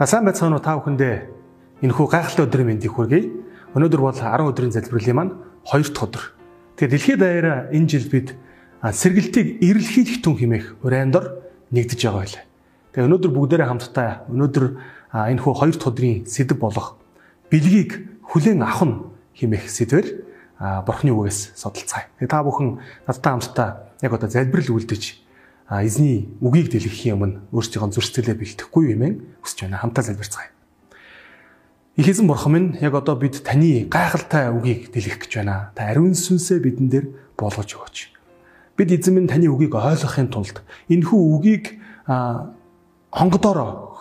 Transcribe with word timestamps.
На 0.00 0.06
сайн 0.08 0.24
байцгаана 0.24 0.56
уу 0.56 0.64
та 0.64 0.80
бүхэндээ 0.80 1.84
энэхүү 1.84 2.06
гайхалтай 2.08 2.48
өдрийн 2.48 2.72
мэндийг 2.72 2.96
хүргэе. 2.96 3.20
Өнөөдөр 3.76 4.00
бол 4.00 4.16
10 4.16 4.48
өдрийн 4.48 4.72
залбирлын 4.72 5.12
маань 5.12 5.36
2 5.68 5.92
дахь 5.92 6.08
өдөр. 6.08 6.24
Тэгэхээр 6.80 6.92
дэлхийд 6.96 7.20
даяараа 7.20 7.68
энэ 7.68 7.84
жил 7.84 8.08
бид 8.08 8.32
сэргэлтийг 8.80 9.60
эрэлхийлэх 9.60 10.24
түн 10.24 10.40
хэмээх 10.40 10.80
урайндор 10.80 11.44
нэгдэж 11.68 12.00
байгаа 12.00 12.16
байлаа. 12.16 12.44
Тэгээ 12.96 13.08
өнөөдөр 13.12 13.32
бүгдээрээ 13.36 13.68
хамтдаа 13.68 14.08
өнөөдөр 14.32 14.64
энэхүү 15.36 15.52
2 15.68 15.76
дахь 15.76 15.88
өдрийн 15.92 16.24
сэдв 16.24 16.56
болох 16.56 16.96
бэлгийг 17.52 18.24
хүлээн 18.24 18.64
авах 18.64 19.12
хэмээх 19.36 19.68
сэдвэр 19.68 20.06
бурхны 20.88 21.12
үгээс 21.12 21.60
судалцгаая. 21.60 22.08
Тэгээ 22.16 22.32
та 22.32 22.40
бүхэн 22.40 22.80
надтай 23.04 23.32
хамтдаа 23.36 23.68
яг 24.00 24.12
одоо 24.16 24.32
залбирал 24.32 24.80
үлдэж 24.80 25.28
эзний 25.70 26.26
үгийг 26.42 26.74
дэлгэхийн 26.74 27.14
өмнө 27.14 27.38
өөрсдийнхөө 27.54 27.94
зөрчилдөлөө 27.94 28.36
бэлтгэхгүй 28.42 28.84
юм 28.90 29.22
хүсэж 29.38 29.70
байна. 29.70 29.78
Хамтаа 29.78 30.02
залбирцгаая. 30.02 30.50
Их 31.94 32.08
эзэн 32.10 32.26
бурхан 32.26 32.52
минь 32.52 32.68
яг 32.82 32.98
одоо 32.98 33.14
бид 33.14 33.38
таны 33.46 33.86
гайхалтай 33.86 34.50
үгийг 34.50 34.90
дэлгэх 34.90 35.22
гэж 35.22 35.32
байна. 35.38 35.70
Та 35.78 35.86
ариун 35.94 36.18
сүнсээ 36.18 36.58
бидэн 36.58 36.90
дээр 36.90 37.06
болгож 37.38 37.70
өгөөч. 37.70 37.96
Бид 38.74 38.90
эзэн 38.90 39.14
минь 39.14 39.30
таны 39.30 39.46
үгийг 39.46 39.78
ойлгохын 39.78 40.26
тулд 40.34 40.58
энэхүү 40.90 41.20
үгийг 41.38 41.78
хонгодороо 43.14 43.94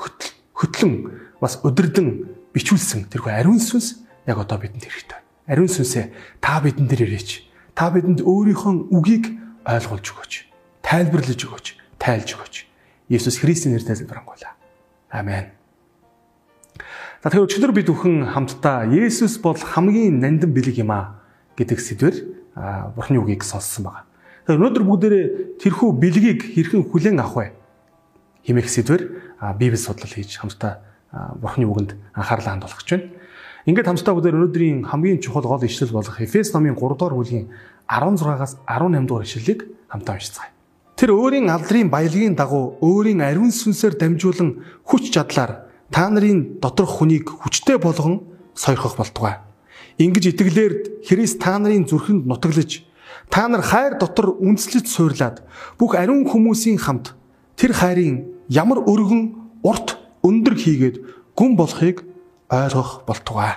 хөтлөн 0.58 1.38
бас 1.38 1.62
өдөрдөн 1.62 2.50
бичүүлсэн 2.50 3.14
тэрхүү 3.14 3.30
ариун 3.30 3.62
сүнс 3.62 4.02
яг 4.26 4.42
одоо 4.42 4.58
бидэнд 4.58 4.90
хэрэгтэй. 4.90 5.22
Ариун 5.46 5.70
сүнсээ 5.70 6.42
та 6.42 6.66
бидэн 6.66 6.90
дээр 6.90 7.06
ирээч. 7.14 7.46
Та 7.78 7.94
бидэнд 7.94 8.26
өөрийнхөө 8.26 8.90
үгийг 8.90 9.38
ойлгуулж 9.70 10.08
өгөөч 10.10 10.49
тайлбарлаж 10.90 11.38
өгөөч, 11.38 11.68
тайлж 12.02 12.30
өгөөч. 12.34 12.56
Есүс 13.14 13.38
Христийн 13.38 13.78
нэрээр 13.78 13.94
залбирanгуйлаа. 13.94 14.58
Амен. 15.14 15.54
За 17.22 17.30
тэгэхээр 17.30 17.46
өчигдөр 17.46 17.74
бид 17.78 17.90
бүхэн 17.94 18.34
хамтдаа 18.34 18.90
Есүс 18.90 19.38
бол 19.38 19.54
хамгийн 19.54 20.18
нандин 20.18 20.50
бэлэг 20.50 20.82
юм 20.82 20.90
а 20.90 21.22
гэдэг 21.54 21.78
сэдвэр 21.78 22.16
Бурхны 22.98 23.22
үгийг 23.22 23.46
сонссон 23.46 23.86
байгаа. 23.86 24.10
Тэгэхээр 24.50 24.60
өнөөдөр 24.66 24.84
бүгдээрээ 24.90 25.26
тэрхүү 25.62 25.90
бэлгийг 25.94 26.42
хэрхэн 26.58 26.82
хүлээн 26.90 27.22
авах 27.22 27.38
вэ? 27.38 27.60
хэмээх 28.50 28.70
сэдвэр 28.70 29.02
Библи 29.62 29.78
судлал 29.78 30.10
хийж 30.10 30.42
хамтдаа 30.42 30.82
Бурхны 31.38 31.70
үгэнд 31.70 31.94
анхаарлаа 32.18 32.58
хандуулах 32.58 32.82
гэж 32.82 32.90
байна. 32.90 33.14
Ингээд 33.70 33.88
хамтдаа 33.94 34.14
бүгдээр 34.18 34.38
өнөөдрийн 34.42 34.80
хамгийн 34.90 35.22
чухал 35.22 35.46
гол 35.46 35.62
ишлэл 35.62 35.94
болох 35.94 36.18
Эфес 36.18 36.50
номын 36.56 36.74
3 36.74 36.98
дугаар 36.98 37.14
бүлгийн 37.14 37.52
16-аас 37.86 38.58
18 38.66 39.06
дугаар 39.06 39.26
ишлэлийг 39.28 39.70
хамтдаа 39.92 40.18
уншицгаая. 40.18 40.59
Тэр 41.00 41.16
өөрийн 41.16 41.48
алдрын 41.48 41.88
баялагын 41.88 42.36
дагуу 42.36 42.76
өөрийн 42.84 43.24
ариун 43.24 43.56
сүнсээр 43.56 43.96
дамжуулан 43.96 44.60
хүч 44.84 45.16
чадлаар 45.16 45.72
та 45.96 46.12
нарын 46.12 46.60
доторх 46.60 47.00
хүнийг 47.00 47.24
хүчтэй 47.40 47.80
болгон 47.80 48.28
сойрхох 48.52 49.00
болтугай. 49.00 49.40
Ингиж 49.96 50.36
итгэлээр 50.36 51.08
Христ 51.08 51.40
та 51.40 51.56
нарын 51.56 51.88
зүрхэнд 51.88 52.28
нутаглаж 52.28 52.84
та 53.32 53.48
нар 53.48 53.64
хайр 53.64 53.96
дотор 53.96 54.36
үндэслэж 54.44 54.92
суурлаад 54.92 55.40
бүх 55.80 55.96
ариун 55.96 56.28
хүмүүсийн 56.28 56.76
хамт 56.76 57.16
тэр 57.56 57.72
хайрын 57.80 58.36
ямар 58.52 58.84
өргөн 58.84 59.40
урт 59.64 59.96
өндөр 60.20 60.56
хийгээд 60.60 61.00
гүн 61.32 61.56
болохыг 61.56 62.04
ойлгох 62.52 63.08
болтугай. 63.08 63.56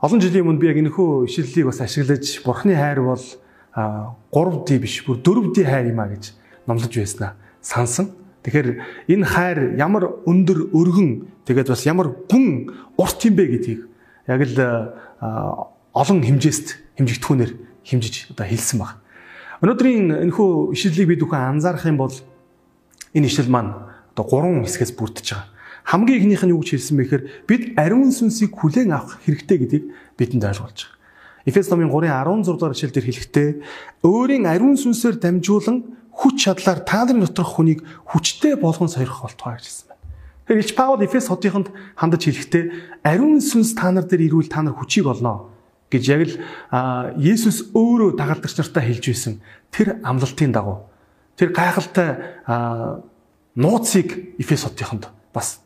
Олон 0.00 0.24
жилийн 0.24 0.48
өмнө 0.48 0.64
би 0.64 0.72
яг 0.72 0.80
энэхүү 0.80 1.28
ишлэлийг 1.28 1.68
бас 1.68 1.84
ашиглаж 1.84 2.40
Бурхны 2.48 2.72
хайр 2.72 3.04
бол 3.04 3.20
3D 3.76 4.80
биш 4.80 5.04
бүр 5.04 5.20
4D 5.20 5.68
хайр 5.68 5.92
юм 5.92 6.00
а 6.00 6.08
гэж 6.08 6.45
номлож 6.66 6.92
байснаа 6.92 7.34
сансан. 7.62 8.10
Тэгэхээр 8.46 8.68
энэ 9.10 9.26
хайр 9.26 9.58
ямар 9.74 10.22
өндөр 10.22 10.70
өргөн 10.70 11.42
тэгээд 11.46 11.70
бас 11.70 11.82
ямар 11.82 12.14
гүн 12.30 12.70
урт 12.94 13.18
юм 13.26 13.34
бэ 13.34 13.44
гэдгийг 13.58 13.80
яг 14.30 14.40
л 14.46 14.58
олон 15.90 16.18
хэмжээст 16.22 16.98
хэмжигдэхүүнээр 16.98 17.52
хэмжиж 17.82 18.30
одоо 18.30 18.46
хэлсэн 18.46 18.78
баг. 18.78 19.02
Өнөөдрийн 19.64 20.30
энэхүү 20.30 20.76
ишлэлийг 20.76 21.08
бид 21.16 21.22
бүхэн 21.26 21.58
анзаарах 21.58 21.86
юм 21.88 21.98
бол 21.98 22.14
энэ 23.16 23.26
ишлэл 23.26 23.50
маань 23.50 23.72
одоо 24.12 24.24
гурван 24.28 24.62
хэсгээс 24.62 24.92
бүрдэж 24.94 25.26
байгаа. 25.32 25.48
Хамгийн 25.86 26.18
ихнийх 26.20 26.44
нь 26.44 26.52
юу 26.52 26.60
гэж 26.60 26.70
хэлсэн 26.76 26.96
бэ 26.98 27.02
гэхээр 27.02 27.24
бид 27.46 27.62
ариун 27.78 28.10
сүнсийг 28.12 28.52
хүлээн 28.52 28.90
авах 28.92 29.22
хэрэгтэй 29.24 29.58
гэдгийг 29.58 29.84
бидэнд 30.18 30.44
ойлгуулж 30.44 30.78
байгаа. 30.86 30.96
Эфес 31.46 31.70
номын 31.70 31.88
3:16 31.94 32.58
дугаар 32.58 32.74
ишлэлдэр 32.74 33.06
хэлэхдээ 33.06 33.48
өөрийн 34.02 34.44
ариун 34.50 34.74
сүнсээр 34.74 35.22
дамжуулан 35.22 36.05
хүч 36.16 36.48
чадлаар 36.48 36.80
та 36.80 37.04
нарын 37.04 37.28
доторх 37.28 37.60
хүнийг 37.60 37.84
хүчтэй 38.08 38.56
болгон 38.56 38.88
сойрох 38.88 39.28
болтугай 39.28 39.60
гэж 39.60 39.68
хэлсэн 39.68 39.86
байна. 39.92 40.02
Тэгэхээр 40.48 40.62
Илч 40.64 40.72
Паул 40.72 41.04
Эфес 41.04 41.28
хотынд 41.28 41.68
хандаж 41.92 42.22
хэлэхдээ 42.24 42.64
ариун 43.04 43.44
сүнс 43.44 43.76
та 43.76 43.92
нар 43.92 44.08
дээр 44.08 44.32
ирвэл 44.32 44.48
та 44.48 44.64
нар 44.64 44.72
хүчийг 44.72 45.06
олно 45.06 45.52
гэж 45.92 46.04
яг 46.08 46.22
л 46.24 46.34
Есүс 47.20 47.76
өөрөө 47.76 48.16
дагалдагч 48.16 48.56
нартай 48.56 48.82
хэлж 48.88 49.04
байсан 49.12 49.34
тэр 49.70 50.00
амлалтын 50.02 50.50
дагуу 50.56 50.88
тэр 51.36 51.52
гайхалтай 51.52 52.42
нууцыг 53.54 54.40
Эфес 54.40 54.64
хотынд 54.64 55.12
бас 55.36 55.60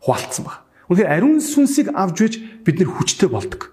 хуваалцсан 0.00 0.44
баг. 0.48 0.64
Үнэхээр 0.88 1.12
ариун 1.12 1.38
сүнсийг 1.44 1.92
авж 1.94 2.16
вэж 2.18 2.34
бид 2.64 2.80
нэр 2.80 2.90
хүчтэй 2.90 3.28
болдог. 3.28 3.70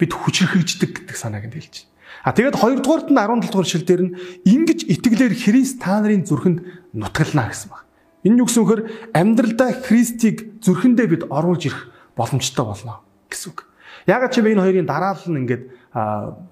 Бид 0.00 0.10
хүчрхэгждэг 0.16 1.06
гэдэг 1.06 1.16
санааг 1.16 1.46
нь 1.46 1.54
хэлж 1.54 1.86
байна. 1.86 1.97
А 2.24 2.32
тэгээд 2.32 2.56
2 2.56 2.82
дугаарт 2.82 3.08
нь 3.10 3.18
17 3.18 3.52
дугаар 3.52 3.68
шил 3.68 3.84
дээр 3.84 4.02
нь 4.08 4.14
ингэж 4.44 4.88
итгэлээр 4.88 5.34
Христ 5.34 5.80
та 5.80 6.00
нарын 6.00 6.24
зүрхэнд 6.26 6.58
нутгална 6.94 7.48
гэсэн 7.48 7.68
баг. 7.70 7.84
Энэ 8.26 8.42
юу 8.42 8.46
гэсэн 8.48 8.62
үхээр 8.64 8.82
амьдралдаа 9.14 9.70
Христийг 9.86 10.58
зүрхэндээ 10.64 11.06
бид 11.06 11.22
оруулж 11.30 11.62
ирэх 11.70 11.92
боломжтой 12.18 12.64
болно 12.66 13.00
гэсэн 13.30 13.48
үг. 13.54 13.68
Ягаад 14.08 14.32
ч 14.34 14.42
юм 14.42 14.50
энэ 14.50 14.64
хоёрын 14.64 14.88
дараалал 14.88 15.28
нь 15.30 15.40
ингээд 15.46 15.62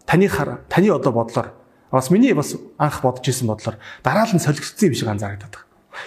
таны 0.07 0.27
хар 0.29 0.63
таны 0.71 0.89
одоо 0.93 1.13
бодлоор 1.13 1.53
бас 1.91 2.11
миний 2.11 2.33
бас 2.33 2.55
анх 2.79 3.03
бодож 3.03 3.27
исэн 3.27 3.49
бодлоор 3.49 3.77
дараалал 4.05 4.37
нь 4.37 4.45
солигдсон 4.45 4.93
юм 4.93 4.95
шиг 4.95 5.09
байна. 5.09 5.51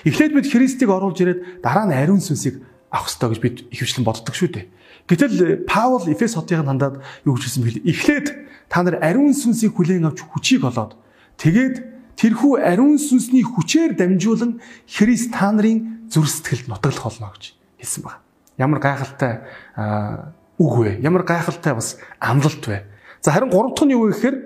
Эхлээд 0.05 0.33
бид 0.33 0.47
Христийг 0.47 0.89
оруулж 0.89 1.19
ирээд 1.19 1.61
дараа 1.65 1.85
нь 1.89 1.93
ариун 1.97 2.21
сүнсийг 2.21 2.61
авах 2.89 3.09
ёстой 3.09 3.29
гэж 3.33 3.39
бид 3.39 3.57
ихэвчлэн 3.69 4.05
боддог 4.05 4.35
шүү 4.35 4.49
дээ. 4.53 4.65
Гэтэл 5.09 5.65
Паул 5.65 6.05
Эфес 6.09 6.37
хотыг 6.37 6.61
хандаад 6.61 7.01
юу 7.25 7.37
гэж 7.37 7.43
хэлсэн 7.49 7.63
бэл 7.65 7.81
эхлээд 7.85 8.27
та 8.69 8.83
нар 8.85 9.01
ариун 9.01 9.33
сүнсийг 9.33 9.73
хүлээн 9.73 10.05
авч 10.09 10.21
хүчийг 10.21 10.65
олоод 10.65 10.97
тэгээд 11.41 11.75
тэрхүү 12.17 12.61
ариун 12.61 13.01
сүнсний 13.01 13.41
хүчээр 13.41 13.97
дамжуулан 13.97 14.61
Христ 14.85 15.33
та 15.33 15.49
нарын 15.49 16.09
зүрх 16.09 16.29
сэтгэлд 16.29 16.67
нутаглах 16.69 17.05
болно 17.09 17.33
гэж 17.33 17.57
хэлсэн 17.81 18.03
байна. 18.05 18.21
Ямар 18.57 18.79
гайхалтай 18.81 19.33
үг 20.59 20.73
вэ? 20.77 20.99
Ямар 21.01 21.23
гайхалтай 21.23 21.73
бас 21.73 21.97
амлалт 22.19 22.65
вэ? 22.67 22.83
За 23.21 23.31
харин 23.31 23.49
гурав 23.49 23.73
дахь 23.73 23.87
нь 23.87 23.95
юу 23.95 24.09
вэ 24.09 24.13
гэхээр 24.13 24.37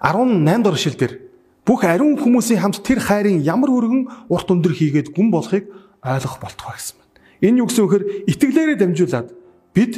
18 0.00 0.62
дугаар 0.62 0.78
шил 0.78 0.96
дээр 0.96 1.14
бүх 1.66 1.84
ариун 1.84 2.18
хүмүүсийн 2.18 2.58
хамт 2.58 2.82
тэр 2.82 2.98
хайрын 2.98 3.38
ямар 3.44 3.70
өргөн 3.70 4.26
урт 4.26 4.48
өндөр 4.50 4.74
хийгээд 4.74 5.14
гүн 5.14 5.30
болохыг 5.30 5.70
ойлгох 6.02 6.38
болтугай 6.42 6.76
гэсэн 6.76 6.98
байна. 6.98 7.14
Энэ 7.42 7.58
юу 7.62 7.66
гэсэн 7.70 7.84
үхээр 7.86 8.04
итгэлээрээ 8.26 8.78
дамжуулаад 8.78 9.28
бид 9.74 9.94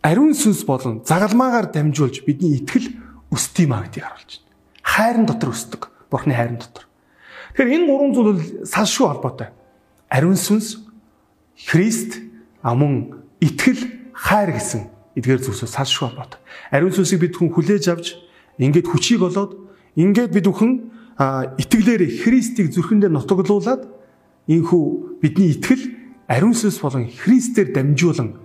ариун 0.00 0.32
сүнс 0.32 0.64
болон 0.64 1.04
загалмаагаар 1.04 1.68
дамжуулж 1.72 2.24
бидний 2.24 2.60
итгэл 2.60 2.96
өсдөг 3.30 3.68
юм 3.68 3.72
а 3.76 3.84
гэдгийг 3.84 4.04
харуулж 4.04 4.32
байна. 4.40 4.56
Хайрын 4.80 5.26
дотор 5.28 5.50
өсдөг. 5.52 5.82
Бурхны 6.08 6.32
хайрын 6.32 6.60
дотор. 6.60 6.84
Тэгэхээр 7.52 7.74
энэ 7.76 7.86
гурван 7.88 8.12
зүйл 8.14 8.30
бол 8.32 8.44
салшгүй 8.64 9.06
холбоотой. 9.12 9.48
Ариун 10.08 10.38
сүнс, 10.38 10.84
Христ, 11.56 12.20
амун 12.62 13.24
итгэл, 13.40 14.12
хайр 14.12 14.52
гэсэн 14.54 14.88
эдгээр 15.16 15.40
зүйлсээс 15.40 15.72
салшгүй 15.72 16.12
холбоотой. 16.12 16.40
Ариун 16.70 16.92
сүнсийг 16.92 17.20
бид 17.24 17.36
хүн 17.36 17.50
хүлээж 17.50 17.84
авч 17.90 18.20
ингээд 18.60 18.86
хүчийг 18.92 19.24
олоод 19.24 19.56
ингээд 19.96 20.32
бид 20.36 20.46
бүхэн 20.46 20.72
итгэлээр 21.56 22.02
Христийг 22.20 22.72
зүрхэндээ 22.76 23.08
нутаглуулад 23.08 23.95
энхүү 24.46 25.20
бидний 25.22 25.54
итгэл 25.54 25.82
ариун 26.30 26.54
сүнс 26.54 26.78
болон 26.82 27.10
Христээр 27.10 27.74
дамжуулан 27.74 28.38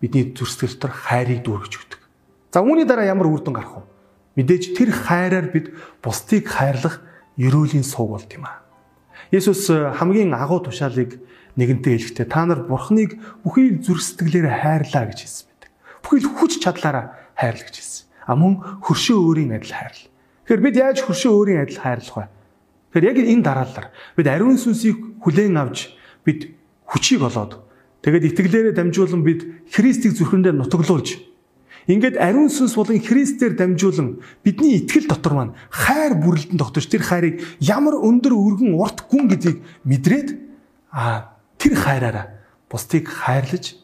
бидний 0.00 0.32
зүрх 0.36 0.60
дотор 0.60 0.92
хайрыг 0.92 1.44
дүүргэж 1.44 1.72
өгдөг. 1.76 2.00
За 2.52 2.60
үүний 2.60 2.84
дараа 2.84 3.08
ямар 3.08 3.28
үр 3.28 3.40
дүн 3.44 3.56
гарах 3.56 3.80
вэ? 3.80 3.82
Мэдээж 4.40 4.76
тэр 4.76 4.90
хайраар 4.92 5.52
бид 5.52 5.72
бусдыг 6.04 6.48
хайрлах 6.48 7.00
ерөөлийн 7.36 7.84
сууг 7.84 8.16
болд 8.16 8.30
юм 8.32 8.48
аа. 8.48 8.64
Есүс 9.30 9.68
э, 9.70 9.92
хамгийн 9.96 10.32
агуу 10.34 10.64
тушаалыг 10.64 11.20
нэгэнтээ 11.56 12.16
хэлэхдээ 12.16 12.26
та 12.26 12.44
нар 12.48 12.64
Бурхныг 12.64 13.20
бүхий 13.44 13.78
зүрх 13.78 14.00
сэтгэлээр 14.00 14.48
хайрлаа 14.48 15.04
гэж 15.12 15.18
хэлсэн 15.24 15.46
байдаг. 15.46 15.70
Бүхий 16.02 16.20
хүч 16.24 16.52
чадлаараа 16.64 17.04
хайрлаа 17.36 17.66
гэж 17.68 17.76
хэлсэн. 17.76 18.04
А 18.26 18.34
мөн 18.34 18.82
хөршөө 18.82 19.18
өөрийн 19.20 19.54
адил 19.54 19.74
хайрл. 19.76 20.08
Тэгэхээр 20.48 20.64
бид 20.64 20.76
яаж 20.80 20.98
хөршөө 21.04 21.32
өөрийн 21.36 21.62
адил 21.62 21.78
хайрлах 21.78 22.16
вэ? 22.16 22.26
Тэгэхээр 22.90 23.08
яг 23.10 23.18
энэ 23.22 23.46
дараалалаар 23.46 23.88
бид 24.16 24.26
ариун 24.26 24.58
сүнсийг 24.58 25.22
хүлээн 25.22 25.56
авч 25.56 25.94
бид 26.26 26.54
хүчийг 26.86 27.22
олоод 27.22 27.70
Тэгээд 28.00 28.32
итгэлээрээ 28.32 28.74
дамжуулан 28.80 29.20
бид 29.20 29.68
Христийг 29.68 30.16
зүрхэндээ 30.16 30.56
нутаглуулж 30.56 31.20
ингээд 31.84 32.16
ариун 32.16 32.48
сүнс 32.48 32.72
болон 32.72 32.96
Христээр 32.96 33.60
дамжуулан 33.60 34.24
бидний 34.40 34.80
итгэл 34.80 35.04
дотор 35.04 35.36
маань 35.36 35.56
хайр 35.68 36.16
бүрлэлтэн 36.16 36.56
тогтож 36.56 36.88
тэр 36.88 37.04
хайрыг 37.04 37.44
ямар 37.60 38.00
өндөр 38.00 38.32
өргөн 38.32 38.72
урт 38.72 39.04
гүн 39.04 39.28
гэдгийг 39.28 39.58
мэдрээд 39.84 40.28
а 40.88 41.36
тэр 41.60 41.76
хайраараа 41.76 42.40
бусдыг 42.72 43.04
хайрлаж 43.04 43.76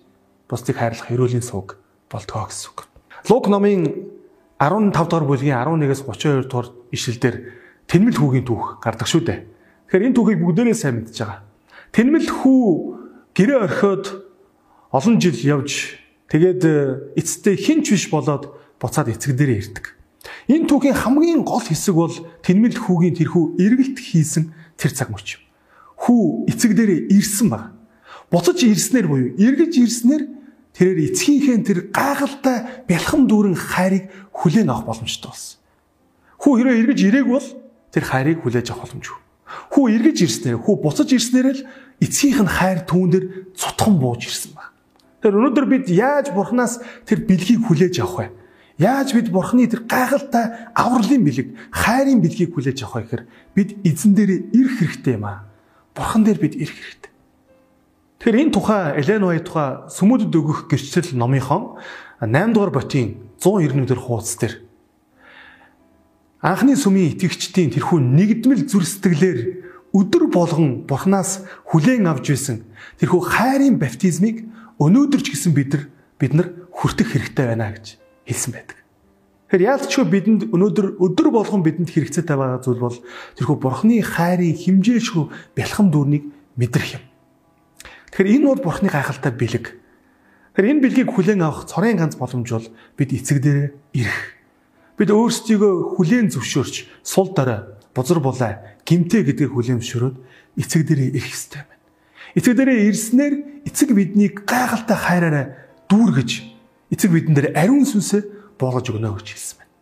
бусдыг 0.49 0.81
хайрлах 0.81 1.12
эрүүлийн 1.12 1.44
сувг 1.44 1.76
болтгоо 2.09 2.49
гэсэн 2.49 2.73
үг. 2.73 2.88
Лук 3.29 3.52
номын 3.52 4.09
15 4.56 4.97
дугаар 4.97 5.29
бүлгийн 5.29 5.61
11-ээс 5.61 6.09
32 6.09 6.49
дугаар 6.49 6.69
ишлэлдэр 6.88 7.35
тэнмэл 7.87 8.19
хүүгийн 8.19 8.47
түүх 8.47 8.83
гардаг 8.83 9.06
шүү 9.06 9.23
дээ. 9.27 9.41
Тэгэхээр 9.87 10.06
энэ 10.11 10.17
түүхийг 10.19 10.41
бүгдээрээ 10.43 10.77
сайн 10.77 10.94
мэдж 11.03 11.17
байгаа. 11.23 11.41
Тэнмэл 11.94 12.29
хүү 12.29 12.67
гэрээ 13.35 13.59
орхиод 13.62 14.05
олон 14.91 15.17
жил 15.23 15.38
явж 15.38 15.99
тэгээд 16.27 16.62
эцэстээ 17.15 17.55
хинч 17.55 17.94
биш 17.94 18.11
болоод 18.11 18.50
буцаад 18.83 19.15
эцэг 19.15 19.38
дээрээ 19.38 19.59
ирдэг. 19.62 19.97
Энэ 20.50 20.67
түүхийн 20.67 20.99
хамгийн 20.99 21.43
гол 21.47 21.62
хэсэг 21.62 21.94
бол 21.94 22.15
тэнмэл 22.43 22.75
хүүгийн 22.75 23.15
тэрхүү 23.15 23.44
эргэлт 23.62 23.99
хийсэн 23.99 24.50
тэр 24.75 24.93
цаг 24.94 25.15
мөч. 25.15 25.38
Хүү 26.03 26.50
эцэг 26.50 26.75
дээрээ 26.75 27.15
ирсэн 27.15 27.49
баг. 27.50 27.75
Буцаж 28.31 28.59
ирснээр 28.67 29.06
буюу 29.06 29.31
эргэж 29.38 29.73
ирснээр 29.79 30.23
тэрээр 30.75 30.99
эцгийнхээ 31.15 31.59
тэр 31.62 31.79
гайхалтай 31.94 32.85
бэлхэм 32.91 33.23
дүүрэн 33.31 33.56
хайрыг 33.56 34.11
хүлээн 34.35 34.71
авах 34.71 34.99
боломжтой 34.99 35.31
болсон. 35.31 35.59
Хүү 36.43 36.53
хэрвээ 36.59 36.81
эргэж 36.83 37.00
ирээг 37.06 37.27
бол 37.31 37.47
тэр 37.97 38.05
хайрыг 38.05 38.45
хүлээж 38.45 38.77
авах 38.77 38.93
боломжгүй. 38.93 39.21
Хүү 39.73 39.85
эргэж 39.97 40.19
ирснээр 40.29 40.61
хүү 40.61 40.75
буцаж 40.85 41.09
ирснээр 41.17 41.49
л 41.57 41.65
эцгийнх 42.05 42.45
нь 42.45 42.53
хайр 42.53 42.85
түүн 42.85 43.09
дээр 43.09 43.27
цутхан 43.57 43.97
бууж 43.97 44.29
ирсэн 44.29 44.53
баг. 44.53 44.77
Тэр 45.25 45.41
өнөөдөр 45.41 45.65
бид 45.65 45.89
яаж 45.89 46.37
бурхнаас 46.37 46.85
тэр 47.09 47.25
бэлгийг 47.25 47.65
хүлээж 47.65 48.05
авах 48.05 48.29
вэ? 48.29 48.37
Яаж 48.77 49.17
бид 49.17 49.33
бурхны 49.33 49.65
тэр 49.65 49.89
гайхалтай 49.89 50.69
авралын 50.77 51.25
бэлэг, 51.25 51.49
хайрын 51.73 52.21
бэлгийг 52.21 52.53
хүлээж 52.53 52.85
авах 52.85 53.01
вэ 53.01 53.03
гэхээр 53.09 53.25
бид 53.57 53.69
эзэн 53.81 54.13
дээр 54.13 54.53
ирэх 54.53 54.77
хэрэгтэй 54.77 55.17
юм 55.17 55.25
аа. 55.25 55.49
Бурхан 55.97 56.29
дээр 56.29 56.37
бид 56.37 56.53
ирэх 56.53 56.77
хэрэгтэй. 56.77 57.13
Тэгэхээр 58.21 58.41
энэ 58.45 58.53
тухай 58.53 58.83
Элен 59.01 59.25
Вай 59.25 59.41
тухай 59.41 59.89
сүмүүдэд 59.89 60.37
өгөх 60.37 60.69
гэрчлэл 60.69 61.17
номынхон 61.17 61.81
8 62.21 62.53
дугаар 62.53 62.73
ботын 62.77 63.17
191 63.41 63.97
хуудас 63.97 64.37
дээр 64.37 64.66
анхны 66.47 66.79
сүмийн 66.79 67.19
итгэгчдийн 67.19 67.75
тэрхүү 67.75 67.99
нэгдмэл 67.99 68.71
зүр 68.71 68.87
сэтгэлээр 68.87 69.41
өдөр 69.91 70.31
болгон 70.31 70.87
Бурханаас 70.87 71.43
хүлээн 71.75 72.07
авч 72.07 72.31
байсан 72.31 72.63
тэрхүү 73.03 73.21
хайрын 73.35 73.83
баптизмыг 73.83 74.47
өнөөдөр 74.79 75.21
ч 75.27 75.35
гэсэн 75.35 75.51
бид 75.59 75.75
нар 75.75 75.83
бид 76.23 76.33
нар 76.39 76.49
хүртэх 76.71 77.19
хэрэгтэй 77.19 77.47
байна 77.51 77.75
гэж 77.75 77.99
хэлсэн 78.31 78.53
байдаг. 78.55 78.79
Тэгэхээр 79.51 79.67
яалтчгүй 79.75 80.07
бидэнд 80.07 80.43
өнөөдөр 80.55 80.87
өдөр 81.03 81.29
болгон 81.35 81.67
бидэнд 81.67 81.91
хэрэгцээтэй 81.91 82.37
байгаа 82.39 82.63
зүйл 82.63 82.79
бол 82.79 82.99
тэрхүү 83.43 83.57
Бурханы 83.59 83.99
хайрын 84.07 84.55
химжээшгүй 84.55 85.27
бэлхэм 85.59 85.91
дүүрнийг 85.91 86.31
мэдрэх 86.55 87.03
юм. 87.03 87.05
Тэгэхээр 88.15 88.33
энэ 88.39 88.47
бол 88.55 88.63
бурхны 88.63 88.87
гайхалтай 88.87 89.35
бэлэг. 89.35 89.67
Тэгэхээр 90.55 90.71
энэ 90.71 90.83
бэлгийг 90.83 91.11
хүлээн 91.11 91.43
авах 91.43 91.67
цорын 91.67 91.99
ганц 91.99 92.15
боломж 92.15 92.49
бол 92.55 92.69
бид 92.95 93.11
эцэг 93.11 93.43
дээр 93.43 93.75
ирэх. 93.95 94.36
Бид 94.97 95.13
өөрсдийгөө 95.13 95.97
хүлээн 96.01 96.33
зөвшөөрч 96.33 97.05
сул 97.05 97.33
дорой, 97.37 97.69
бузар 97.93 98.21
булаа, 98.25 98.81
гимтэй 98.89 99.29
гэдгийг 99.29 99.53
хүлээн 99.53 99.81
зөвшөөрөөд 99.85 100.17
эцэг 100.57 100.89
дээр 100.89 101.13
ирэх 101.13 101.37
ёстой 101.37 101.69
байна. 101.69 101.85
Эцэг 102.33 102.57
дээр 102.57 102.71
ирснээр 102.89 103.35
эцэг 103.69 103.93
биднийг 103.93 104.49
гайхалтай 104.49 104.97
хайраараа 104.97 105.47
дүүргэж 105.93 106.31
эцэг 106.97 107.11
бидэн 107.13 107.35
дээр 107.37 107.49
ариун 107.53 107.85
сүнсээ 107.85 108.57
болгож 108.57 108.89
өгнө 108.89 109.21
гэж 109.21 109.29
хэлсэн 109.37 109.57
байна. 109.61 109.73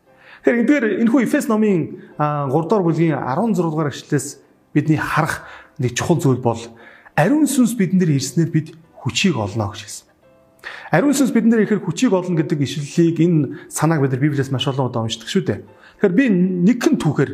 Тэгэхээр 0.42 0.60
эдгээр 0.66 0.84
энэхүү 1.06 1.20
Эфес 1.24 1.46
номын 1.46 2.10
3 2.18 2.50
дугаар 2.50 2.84
бүлгийн 2.84 3.14
16 3.14 3.70
дугаар 3.70 3.90
эшлэлээс 3.94 4.26
бидний 4.74 4.98
харах 4.98 5.46
нэг 5.78 5.94
чухал 5.94 6.18
зүйл 6.18 6.42
бол 6.42 6.58
ариун 7.14 7.46
сүнс 7.46 7.78
бидэн 7.78 8.02
дээр 8.02 8.18
ирснээр 8.18 8.50
бид 8.50 8.68
хүчийг 8.98 9.38
олно 9.38 9.70
гэж 9.70 9.80
хэлсэн. 9.86 10.06
Ариун 10.90 11.14
сүнс 11.14 11.32
бидэн 11.34 11.50
дээр 11.50 11.64
ирэхээр 11.66 11.84
хүчийг 11.84 12.12
олно 12.12 12.38
гэдэг 12.38 12.60
ишлэлийг 12.62 13.18
энэ 13.20 13.38
санааг 13.68 14.04
бид 14.04 14.12
нар 14.14 14.22
Библиэс 14.22 14.50
маш 14.50 14.68
олон 14.68 14.88
удаа 14.88 15.04
уншдаг 15.04 15.28
шүү 15.28 15.44
дээ. 15.44 15.60
Тэгэхээр 16.00 16.14
би 16.14 16.24
нэгэн 16.74 16.94
түүхээр 17.00 17.32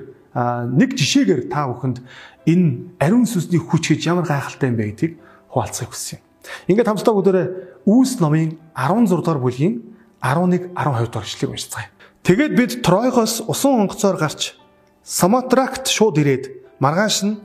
нэг 0.77 0.91
жишээгээр 0.95 1.43
та 1.51 1.67
бүхэнд 1.71 1.99
энэ 2.47 3.01
ариун 3.03 3.27
сүнсний 3.27 3.59
хүч 3.59 3.99
гэж 3.99 4.01
ямар 4.07 4.27
гайхалтай 4.27 4.71
юм 4.71 4.79
бэ 4.79 4.85
гэдгийг 4.95 5.15
хуваалцахыг 5.51 5.91
хүссэн 5.91 6.19
юм. 6.19 6.25
Ингээд 6.71 6.89
хамтдаа 6.89 7.15
бүгдээрээ 7.15 7.49
Үүс 7.89 8.21
номын 8.21 8.61
16 8.77 9.09
дугаар 9.19 9.41
бүлгийн 9.41 9.81
11 10.21 10.77
12 10.77 11.09
дугаар 11.09 11.27
ишлэгийг 11.27 11.53
уншицгаая. 11.57 11.89
Тэгээд 12.23 12.53
бид 12.55 12.73
Тройгоос 12.85 13.49
усан 13.49 13.89
онгоцоор 13.89 14.21
гарч 14.21 14.55
Саматракт 15.01 15.89
шууд 15.89 16.21
ирээд 16.21 16.79
маргааш 16.79 17.25
нь 17.25 17.41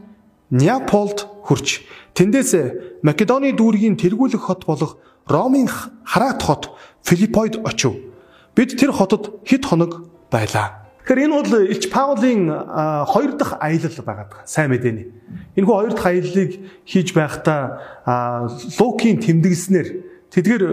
Неаполд 0.51 1.25
хүрч 1.45 1.81
тэндээс 2.13 3.01
Македоны 3.01 3.53
дүүргийн 3.53 3.97
тэргүүлэх 3.97 4.45
хот 4.45 4.65
болох 4.65 4.97
Ромын 5.25 5.65
хараат 6.05 6.41
хот 6.41 6.63
Филиппойд 7.01 7.65
очив. 7.65 7.97
Бид 8.53 8.77
тэр 8.77 8.93
хотод 8.93 9.41
хэд 9.45 9.65
хоног 9.65 10.05
байлаа. 10.29 10.85
Тэгэхээр 11.05 11.25
энэ 11.25 11.37
бол 11.37 11.53
Илч 11.69 11.85
Паулийн 11.89 12.49
хоёр 13.09 13.37
дахь 13.37 13.57
аялал 13.61 13.97
байгаад 14.05 14.31
сайн 14.45 14.69
мэдээний. 14.69 15.13
Энэ 15.57 15.65
хүү 15.65 15.75
хоёр 15.81 15.93
дахь 15.93 16.09
аяллыг 16.09 16.51
хийж 16.85 17.13
байхдаа 17.13 18.49
Лукийн 18.77 19.21
тэмдэглэснээр 19.21 19.87
тэдгэр 20.33 20.63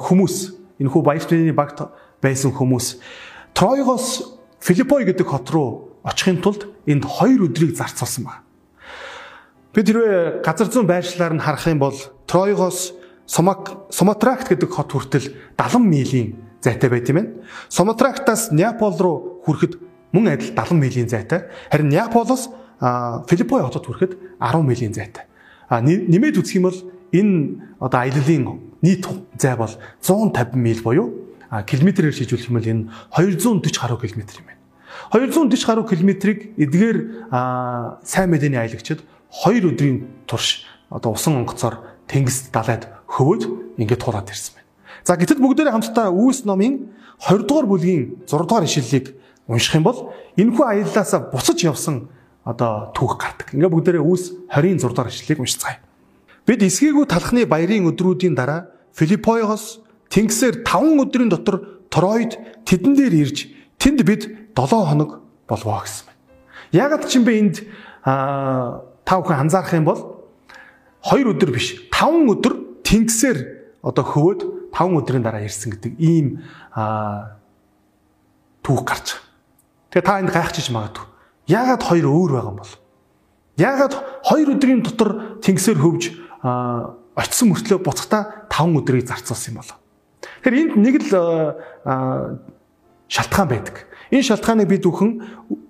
хүмүүс 0.00 0.34
энэ 0.80 0.90
хүү 0.92 1.02
Баярны 1.04 1.52
багт 1.52 1.88
байсан 2.24 2.52
хүмүүс 2.56 3.00
Тройгоос 3.52 4.40
Филиппой 4.60 5.04
гэдэг 5.04 5.28
хот 5.28 5.48
руу 5.52 6.00
очихын 6.04 6.40
тулд 6.40 6.68
энд 6.88 7.04
хоёр 7.04 7.48
өдрийг 7.48 7.76
зарцуулсан 7.76 8.24
байна. 8.24 8.44
Бид 9.70 9.86
хэрвээ 9.86 10.42
газар 10.42 10.66
зүүн 10.66 10.90
байршлаар 10.90 11.34
нь 11.38 11.44
харах 11.46 11.62
юм 11.70 11.78
бол 11.78 11.94
Тройгоос 12.26 12.90
Соматракт 13.30 14.50
гэдэг 14.50 14.66
хот 14.66 14.90
хүртэл 14.90 15.30
70 15.54 15.86
милийн 15.86 16.42
зайтай 16.58 16.90
байт 16.90 17.06
юм 17.06 17.16
байна. 17.22 17.30
Соматрактаас 17.70 18.50
Неапол 18.50 18.98
руу 18.98 19.38
хүрэхэд 19.46 19.78
мөн 20.10 20.34
адил 20.34 20.50
70 20.58 20.74
милийн 20.74 21.06
зайтай. 21.06 21.46
Харин 21.70 21.86
Неаполоос 21.86 22.50
Филиппой 23.30 23.62
хотод 23.62 23.86
хүрэхэд 23.86 24.42
10 24.42 24.66
милийн 24.66 24.90
зайтай. 24.90 25.30
А 25.70 25.78
нэмээд 25.78 26.42
үзэх 26.42 26.58
юм 26.58 26.66
бол 26.66 26.78
энэ 27.14 27.62
одоо 27.78 28.00
аяллалын 28.02 28.58
нийт 28.82 29.06
зай 29.38 29.54
бол 29.54 29.70
150 30.02 30.58
миль 30.58 30.82
буюу 30.82 31.14
километрээр 31.46 32.10
шийдвэрлэх 32.10 32.50
юм 32.50 32.58
бол 32.58 32.66
энэ 32.66 32.82
240 33.14 33.70
гаруй 33.78 34.02
километр 34.02 34.42
юм 34.42 34.50
байна. 34.50 34.58
240 35.14 35.62
гаруй 35.62 35.86
километрийг 35.86 36.58
эдгээр 36.58 36.98
сайн 38.02 38.34
мэдээний 38.34 38.58
аялагчид 38.58 39.06
2 39.30 39.62
өдрийн 39.70 40.26
турш 40.26 40.66
одоо 40.90 41.14
усан 41.14 41.38
онгоцоор 41.38 41.78
тэнгист 42.10 42.50
далайд 42.50 42.90
хөвөөд 43.06 43.78
ингээд 43.78 44.02
туулаад 44.02 44.28
ирсэн 44.30 44.58
байна. 44.58 44.68
За 45.06 45.16
гэтэл 45.16 45.38
бүгдээрээ 45.38 45.74
хамтдаа 45.74 46.10
Үүс 46.10 46.44
номын 46.44 46.90
20 47.22 47.46
дугаар 47.46 47.66
бүлгийн 47.70 48.26
6 48.26 48.46
дугаар 48.46 48.66
ишлэлийг 48.66 49.14
унших 49.46 49.74
юм 49.78 49.86
бол 49.86 50.12
энэхүү 50.34 50.64
аяллаас 50.66 51.12
буцаж 51.30 51.58
явсан 51.62 52.10
одоо 52.44 52.90
түүх 52.94 53.18
гардаг. 53.18 53.54
Ингээ 53.54 53.70
бүгдээрээ 53.70 54.02
Үүс 54.02 54.50
20-ын 54.50 54.78
6 54.82 54.90
дугаар 54.90 55.10
ишлэлийг 55.10 55.40
уншицгаая. 55.40 55.78
Бид 56.46 56.60
эсгийгүү 56.66 57.06
талхны 57.06 57.46
баярын 57.46 57.86
өдрүүдийн 57.90 58.34
дараа 58.34 58.74
Филиппойгоос 58.98 59.80
тэнгисээр 60.10 60.66
5 60.66 61.06
өдрийн 61.06 61.30
дотор 61.30 61.86
Троид 61.90 62.38
тэдэн 62.66 62.94
дээр 62.98 63.14
ирж 63.14 63.46
тэнд 63.78 64.02
бид 64.02 64.52
7 64.58 64.90
хоног 64.90 65.22
болвоо 65.46 65.82
гэсэн 65.86 66.10
байна. 66.10 66.20
Ягаад 66.74 67.06
ч 67.06 67.18
юм 67.18 67.24
бэ 67.26 67.32
энд 67.38 67.56
аа 68.02 68.89
та 69.10 69.18
бүхэн 69.18 69.50
анзаарах 69.50 69.74
юм 69.74 69.90
бол 69.90 70.22
2 71.02 71.34
өдөр 71.34 71.50
биш 71.50 71.74
5 71.90 72.30
өдөр 72.30 72.54
тэнгисээр 72.86 73.38
одоо 73.82 74.06
хөвөөд 74.06 74.70
5 74.70 75.02
өдрийн 75.02 75.26
дараа 75.26 75.42
ирсэн 75.42 75.74
гэдэг 75.74 75.98
ийм 75.98 76.38
түүх 78.62 78.86
гарч 78.86 79.18
байгаа. 79.18 79.26
Тэгээ 79.90 80.06
та 80.06 80.20
энд 80.22 80.30
гайхчихж 80.30 80.70
магадгүй. 80.70 81.10
Яагаад 81.50 81.82
хоёр 81.82 82.06
өөр 82.06 82.30
байгаа 82.38 82.52
юм 82.54 82.62
бол? 82.62 82.74
Яагаад 83.58 83.94
2 84.30 84.54
өдрийн 84.54 84.86
дотор 84.86 85.42
тэнгисээр 85.42 85.82
хөвж 85.82 86.02
очисон 87.18 87.50
мөртлөө 87.50 87.82
буцахтаа 87.82 88.46
5 88.46 88.78
өдрийг 88.78 89.10
зарцуулсан 89.10 89.50
юм 89.50 89.58
болоо. 89.58 89.78
Тэгэхээр 90.22 90.60
энд 90.70 90.74
нэг 90.78 90.94
л 91.02 91.10
шалтгаан 93.10 93.48
байдаг. 93.50 93.90
Энэ 94.14 94.22
шалтгааныг 94.22 94.70
бид 94.70 94.86
бүхэн 94.86 95.18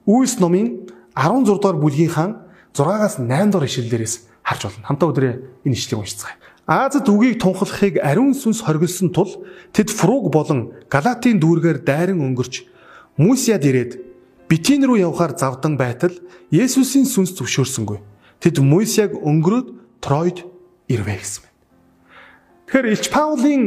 Үйлс 0.05 0.37
номын 0.45 0.93
16 1.17 1.49
дугаар 1.57 1.81
бүлгийнхаа 1.81 2.50
6-аас 2.75 3.19
8 3.19 3.51
дугаар 3.51 3.67
ишлэлээрээс 3.67 4.15
харж 4.43 4.63
болно. 4.67 4.87
Хамтаа 4.87 5.09
өдрөө 5.11 5.33
энэ 5.67 5.75
ишлэгийг 5.75 6.01
уншицгаая. 6.01 6.37
Аазад 6.71 7.07
үгийг 7.11 7.43
тунхлахыг 7.43 7.99
ариун 7.99 8.31
сүнс 8.31 8.63
хоригдсон 8.63 9.11
тул 9.11 9.43
тэд 9.75 9.91
Фруг 9.91 10.31
болон 10.31 10.71
Галатийн 10.87 11.43
дүүргээр 11.43 11.83
дайран 11.83 12.23
өнгөрч 12.23 12.63
Мусяд 13.19 13.67
ирээд 13.67 13.99
Битин 14.47 14.87
руу 14.87 14.95
явхаар 14.95 15.35
завдан 15.35 15.75
байтал 15.75 16.15
Есүсийн 16.55 17.11
сүнс 17.11 17.35
зөвшөөрсөнгүй. 17.35 17.99
Тэд 18.39 18.63
Мусяг 18.63 19.19
өнгөрөөд 19.19 19.69
Тройд 19.99 20.47
ирвэ 20.87 21.19
гэсэн 21.19 21.43
байна. 21.43 21.59
Тэгэхээр 22.71 22.91
Илч 22.95 23.07
Паулийн 23.11 23.65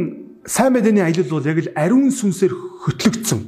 сайн 0.48 0.72
мэдээний 0.72 1.04
аялал 1.04 1.28
бол 1.28 1.44
яг 1.44 1.58
л 1.60 1.72
ариун 1.76 2.08
сүнсээр 2.08 2.52
хөтлөгдсөн, 2.88 3.40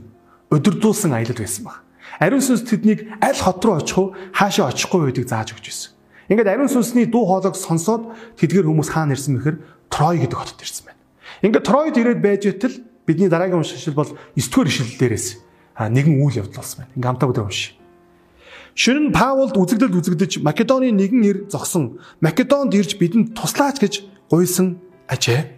өдөрдүүлсэн 0.53 1.13
аялал 1.17 1.41
байсан 1.41 1.65
баг. 1.65 1.86
Ариун 2.21 2.41
сүнс 2.41 2.65
тэднийг 2.65 3.09
аль 3.21 3.37
хот 3.37 3.65
руу 3.65 3.77
очих 3.77 3.99
уу, 3.99 4.15
хаашаа 4.33 4.73
очихгүй 4.73 5.13
байдгийг 5.13 5.29
зааж 5.29 5.53
өгч 5.53 5.67
байсан. 5.69 5.91
Ингээд 6.33 6.49
ариун 6.49 6.71
сүнсний 6.73 7.07
дуу 7.07 7.29
хоолойг 7.29 7.55
сонсоод 7.55 8.11
тэдгэр 8.41 8.67
хүмүүс 8.67 8.91
хаана 8.91 9.15
ирсэн 9.15 9.37
бэхэр 9.39 9.57
Трой 9.93 10.19
гэдэг 10.19 10.39
хотод 10.39 10.59
ирсэн 10.59 10.91
байна. 10.91 11.01
Ингээд 11.45 11.67
Тройд 11.69 11.97
ирээд 11.97 12.21
байж 12.25 12.43
байтал 12.49 12.75
бидний 13.07 13.29
дараагийн 13.29 13.63
унших 13.63 13.79
шил 13.79 13.95
бол 13.95 14.11
9 14.35 14.51
дугаар 14.51 14.69
ишлэл 14.69 14.99
дээрээс 14.99 15.27
нэгэн 15.79 16.19
үйл 16.19 16.41
явдал 16.43 16.65
болсон 16.65 16.83
байна. 16.83 16.93
Ингээд 16.97 17.11
хамтаа 17.15 17.31
өдөр 17.31 17.47
уншия. 17.47 17.77
Нь 18.77 19.13
Паулд 19.15 19.57
үзэгдэл 19.57 19.97
үзэгдэж 19.97 20.33
Македоны 20.43 20.91
нэгэн 20.93 21.23
ир 21.25 21.37
зогсон. 21.49 22.01
Македонд 22.21 22.75
ирж 22.75 22.99
бидэнд 22.99 23.33
туслаач 23.33 23.81
гэж 23.81 24.05
гуйсан 24.29 24.81
ажээ. 25.09 25.56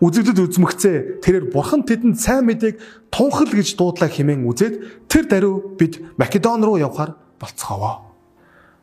Үзэгдэл 0.00 0.48
үзмэгцээ 0.48 1.20
тэрээр 1.20 1.52
бурхан 1.52 1.84
тэдэнд 1.84 2.16
сайн 2.16 2.48
мэдээг 2.48 2.80
тунхал 3.12 3.52
гэж 3.52 3.76
дуудлаа 3.76 4.08
хэмээн 4.08 4.48
үзээд 4.48 4.74
тэр 5.08 5.24
даруй 5.28 5.76
бид 5.76 6.00
Македон 6.16 6.64
руу 6.64 6.80
явхаар 6.80 7.16
болцгоовоо. 7.36 8.08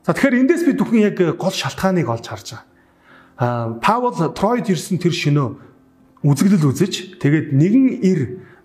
За 0.06 0.14
тэгэхээр 0.14 0.40
эндээс 0.46 0.64
би 0.70 0.74
бүхэн 0.78 1.06
яг 1.10 1.18
гол 1.38 1.54
шалтгааныг 1.54 2.08
олж 2.10 2.26
харж 2.30 2.48
байгаа. 2.54 2.66
Аа 3.42 3.80
Паул 3.82 4.14
Тройд 4.14 4.70
ирсэн 4.70 5.02
тэр 5.02 5.14
шөнөө 5.18 5.48
үзэгдэл 6.22 6.70
үзэж 6.70 7.18
тэгээд 7.18 7.58
нэгэн 7.58 7.86
ир 8.06 8.20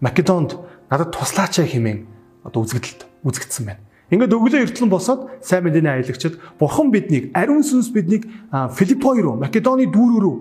Македонд 0.05 0.61
надад 0.93 1.17
туслаач 1.17 1.65
хэмээн 1.65 2.05
одоо 2.45 2.63
үзэгдэлд 2.63 3.09
үзэгдсэн 3.25 3.65
байна. 3.65 3.83
Ингээд 4.09 4.33
өглөө 4.33 4.61
эртлэн 4.65 4.89
босоод 4.89 5.45
сайн 5.45 5.69
мэдээний 5.69 6.01
аялагчид 6.01 6.41
бурхан 6.57 6.89
биднийг 6.89 7.29
ариун 7.37 7.61
сүнс 7.61 7.93
биднийг 7.93 8.25
Филиппой 8.73 9.21
руу 9.21 9.37
Македоны 9.37 9.85
дүүрэг 9.85 10.21
рүү 10.25 10.37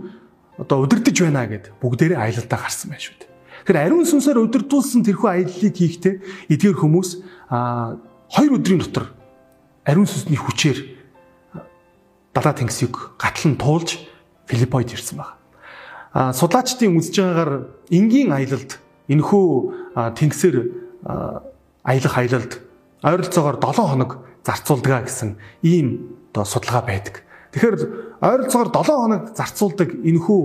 одоо 0.57 0.81
удирдах 0.81 1.13
байна 1.13 1.45
гэд 1.45 1.71
бүгдээрээ 1.81 2.17
аялалдаа 2.17 2.59
гарсан 2.59 2.91
байж 2.91 3.09
шүү 3.09 3.17
дээ. 3.21 3.29
Тэгэхээр 3.67 3.83
ариун 3.83 4.05
сүнсээр 4.09 4.41
удирдуулсан 4.41 5.01
тэрхүү 5.05 5.29
аяллыг 5.29 5.75
хийхдээ 5.77 6.15
эдгээр 6.49 6.77
хүмүүс 6.81 7.09
а 7.53 7.97
хоёр 8.33 8.57
өдрийн 8.57 8.81
дотор 8.81 9.13
ариун 9.85 10.09
сүнсний 10.09 10.39
хүчээр 10.39 10.79
далаа 12.33 12.53
тэнгисийг 12.57 13.17
гатлан 13.21 13.55
туулж 13.59 14.01
Филиппойд 14.47 14.95
ирсэн 14.95 15.19
байна. 15.19 15.35
А 16.13 16.33
судлаачдын 16.33 16.97
үзэж 16.97 17.15
байгаагаар 17.19 17.53
энгийн 17.91 18.31
аялалд 18.31 18.79
энэхүү 19.11 19.45
тэнгисээр 20.15 20.57
аялах 21.83 22.15
аялалд 22.17 22.51
ойролцоогоор 23.03 23.57
7 23.61 23.83
хоног 23.85 24.11
зарцуулдаг 24.47 25.05
гэсэн 25.05 25.37
ийм 25.61 26.15
одоо 26.31 26.45
судалгаа 26.47 26.83
байдаг. 26.87 27.26
Тэгэхээр 27.51 27.75
ойролцоогоор 28.21 28.69
7 28.71 28.83
хоног 28.91 29.23
зарцуулдаг 29.35 29.89
энэхүү 30.03 30.41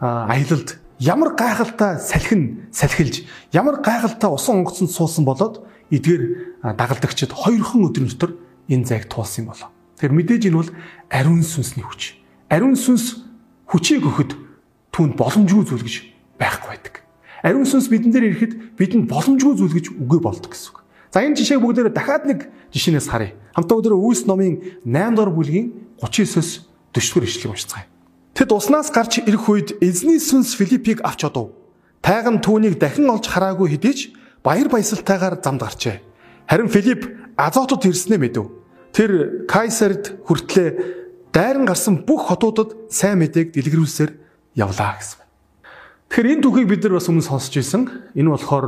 аялалд 0.00 0.78
ямар 0.98 1.34
гайхалтай 1.36 1.98
салхин 2.00 2.68
салхилж 2.72 3.24
ямар 3.52 3.80
гайхалтай 3.80 4.30
усан 4.30 4.60
онгоцонд 4.60 4.90
суусан 4.90 5.24
болоод 5.24 5.64
эдгээр 5.90 6.74
дагалдагчид 6.76 7.32
хоёрхан 7.32 7.86
өдрийн 7.88 8.10
дотор 8.10 8.36
энэ 8.68 8.84
зайг 8.84 9.08
туулсан 9.08 9.44
юм 9.44 9.52
болоо. 9.52 9.68
Тэгэхээр 9.96 10.16
мэдээж 10.16 10.42
энэ 10.48 10.58
бол 10.60 10.70
ариун 11.10 11.42
сүнсний 11.42 11.84
хүч. 11.84 12.20
Ариун 12.48 12.76
сүнс 12.76 13.24
хүчийг 13.66 14.06
өгөхөд 14.06 14.32
түүнд 14.94 15.14
боломжгүй 15.16 15.64
зүйл 15.66 15.84
гэж 15.86 15.96
байхгүй 16.38 16.68
байдаг. 16.70 16.94
Ариун 17.42 17.66
сүнс 17.66 17.88
бидэн 17.88 18.12
дээр 18.12 18.34
ирэхэд 18.34 18.52
бидэнд 18.76 19.08
боломжгүй 19.08 19.54
зүйл 19.56 19.74
гэж 19.74 19.86
үгүй 19.96 20.20
болдог 20.20 20.52
гэсэн 20.52 20.74
үг. 20.74 20.80
За 21.10 21.24
энэ 21.24 21.34
жишээг 21.40 21.62
бүгдээрээ 21.64 21.94
дахиад 21.94 22.24
нэг 22.28 22.40
жишээнээс 22.70 23.08
харъя. 23.10 23.34
Хамтаа 23.56 23.82
өдрөө 23.82 23.98
Үйлс 23.98 24.24
номын 24.30 24.62
8 24.86 25.18
дугаар 25.18 25.34
бүлгийн 25.34 25.66
39-оос 26.02 26.66
40 26.92 26.94
дугаар 26.94 27.24
ишлэгийг 27.28 27.52
уншицгаая. 27.54 27.86
Тэд 28.34 28.50
уснаас 28.52 28.90
гарч 28.90 29.20
ирэх 29.20 29.48
үед 29.48 29.78
эзний 29.84 30.18
сүнс 30.18 30.56
Филиппийг 30.56 31.04
авч 31.04 31.24
одов. 31.28 31.52
Тайган 32.02 32.40
түүнийг 32.40 32.80
дахин 32.80 33.10
олж 33.10 33.28
хараагүй 33.28 33.76
хэдий 33.76 33.94
ч 33.94 34.00
баяр 34.42 34.68
баясгалтайгаар 34.72 35.38
замд 35.44 35.60
гарчээ. 35.60 36.00
Харин 36.48 36.72
Филипп 36.72 37.04
Азотод 37.36 37.84
ирснээ 37.84 38.18
мэдэв 38.18 38.46
тэр 38.92 39.44
Кайсард 39.46 40.24
хүртлээ 40.24 40.68
дайран 41.32 41.68
гарсан 41.68 42.02
бүх 42.08 42.32
хотуудад 42.32 42.74
сайн 42.90 43.20
мэдээг 43.20 43.52
дэлгэрүүлсээр 43.54 44.10
явлаа 44.56 44.98
гэсэн. 44.98 45.20
Тэгэхээр 46.10 46.32
энэ 46.34 46.42
түүхийг 46.42 46.68
бид 46.68 46.82
нар 46.84 46.98
бас 46.98 47.06
өмнө 47.06 47.22
сонсч 47.22 47.54
байсан. 47.54 47.86
Энэ 48.18 48.34
болохоор 48.34 48.66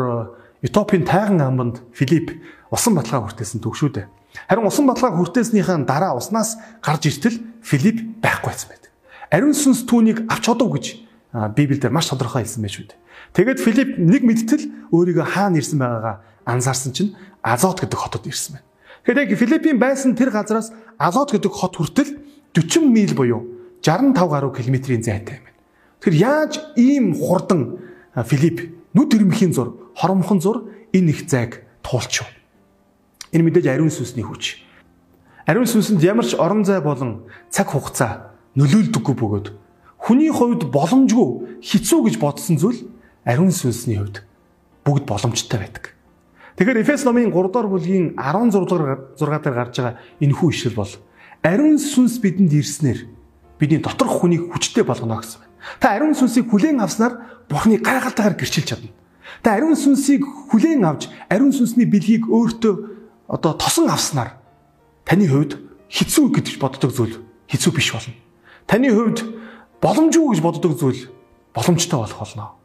Этиопийн 0.63 1.03
тайган 1.03 1.43
амбанд 1.43 1.83
Филипп 1.91 2.39
усан 2.71 2.95
баталгаа 2.95 3.27
хүртээсэн 3.27 3.59
түүх 3.59 3.75
шүү 3.75 3.91
дээ. 3.99 4.07
Харин 4.49 4.67
усан 4.67 4.87
баталгаа 4.87 5.17
хүртээснийхаа 5.19 5.85
дараа 5.85 6.17
уснаас 6.17 6.57
гарч 6.81 7.09
иртэл 7.09 7.41
Филипп 7.63 8.21
байхгүй 8.25 8.53
байсан 8.53 8.69
байдаг. 8.73 8.91
Ариун 9.31 9.57
сүнс 9.57 9.85
түүнийг 9.89 10.25
авч 10.29 10.45
одов 10.49 10.73
гэж 10.73 10.87
Библиэлд 11.57 11.93
маш 11.93 12.09
тодорхой 12.09 12.45
хэлсэн 12.45 12.63
байж 12.65 12.77
дээ. 12.81 13.01
Тэгээд 13.33 13.61
Филипп 13.61 13.91
нэг 13.97 14.23
мэдтэл 14.25 14.65
өөрийгөө 14.93 15.27
хаана 15.37 15.57
ирсэн 15.57 15.79
байгаагаа 15.81 16.17
анзаарсан 16.45 16.93
чинь 16.93 17.17
Азот 17.41 17.81
гэдэг 17.81 17.99
хотод 17.99 18.29
ирсэн 18.29 18.61
байна. 18.61 18.67
Тэгэхээр 19.05 19.21
яг 19.25 19.39
Филиппин 19.39 19.79
байсан 19.81 20.13
тэр 20.17 20.31
газараас 20.31 20.73
Азот 20.99 21.33
гэдэг 21.33 21.53
хот 21.53 21.77
хүртэл 21.77 22.21
40 22.53 22.93
миль 22.93 23.15
буюу 23.17 23.49
65 23.81 24.15
гаруй 24.29 24.53
километрийн 24.53 25.03
зайтай 25.03 25.41
юм 25.41 25.45
байна. 25.49 25.59
Тэгэхээр 26.01 26.21
яаж 26.21 26.53
ийм 26.77 27.15
хурдан 27.17 27.81
Филипп 28.15 28.69
нүд 28.93 29.17
ирмхийн 29.17 29.53
зур, 29.57 29.91
хоромхон 29.97 30.41
зур 30.41 30.69
энэ 30.93 31.11
их 31.11 31.25
зайг 31.29 31.65
туулчих 31.83 32.29
вэ? 32.29 32.42
Энэ 33.33 33.49
мэдээж 33.49 33.67
ариун 33.73 33.91
сүнсний 33.91 34.25
хүч. 34.25 34.61
Ариун 35.49 35.67
сүнсэнд 35.67 36.05
ямар 36.05 36.29
ч 36.29 36.37
орон 36.37 36.65
зай 36.65 36.85
болон 36.85 37.25
цаг 37.49 37.73
хугацаа 37.73 38.37
нөлөөлдөггүй 38.55 39.17
бөгөөд 39.17 39.47
хүний 39.97 40.29
хувьд 40.29 40.69
боломжгүй 40.69 41.63
хэцүү 41.65 42.01
гэж 42.07 42.17
бодсон 42.21 42.61
зүйл 42.61 42.85
ариун 43.25 43.51
сүнсний 43.51 43.97
хувьд 43.97 44.23
бүгд 44.85 45.05
боломжтой 45.09 45.59
байдаг. 45.59 45.97
Тэгэхээр 46.61 46.85
Эфес 46.85 47.09
номын 47.09 47.33
3 47.33 47.49
дугаар 47.49 47.69
бүлгийн 47.73 48.15
16 48.21 48.69
дугаар 48.69 49.17
6 49.17 49.43
дээр 49.43 49.57
гарч 49.57 49.75
байгаа 49.81 49.97
энэ 50.21 50.37
хүү 50.37 50.51
ишил 50.53 50.77
бол 50.77 50.93
ариун 51.41 51.79
сүнс 51.81 52.21
бидэнд 52.21 52.53
ирснээр 52.53 53.09
бидний 53.57 53.81
доторх 53.81 54.21
хүнийг 54.21 54.53
хүчтэй 54.53 54.85
болгоно 54.85 55.17
гэсэн 55.17 55.41
байна. 55.41 55.53
Та 55.81 55.97
ариун 55.97 56.13
сүнсийг 56.13 56.51
хүлээн 56.53 56.85
авснаар 56.85 57.47
Бурхны 57.49 57.79
гайхалтайгаар 57.79 58.37
гэрчилж 58.37 58.69
чадна. 58.69 58.91
Та 59.43 59.57
ариун 59.57 59.79
сүнсийг 59.79 60.23
хүлээн 60.53 60.85
авч 60.85 61.09
ариун 61.33 61.55
сүнсний 61.55 61.87
бэлгийг 61.87 62.29
өөртөө 62.29 62.92
одоо 63.29 63.53
тосон 63.55 63.91
авснаар 63.91 64.39
таны 65.05 65.29
хувьд 65.29 65.59
хэцүү 65.91 66.27
гэж 66.35 66.59
боддог 66.59 66.91
зүйл 66.93 67.21
хэцүү 67.49 67.73
биш 67.73 67.93
болно. 67.93 68.15
Таны 68.67 68.91
хувьд 68.91 69.23
боломжгүй 69.83 70.37
гэж 70.37 70.41
боддог 70.43 70.73
зүйл 70.79 71.11
боломжтой 71.55 71.99
болох 71.99 72.19
болно. 72.19 72.57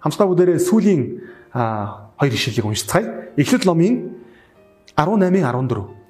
Хамтдаа 0.00 0.26
бүгдээрээ 0.26 0.58
сүүлийн 0.58 1.02
хоёр 1.52 2.32
ишлэлийг 2.32 2.66
уншицгаая. 2.66 3.34
Эхлэл 3.36 3.66
номын 3.66 4.18
18-ын 4.96 5.46
14. 5.46 6.02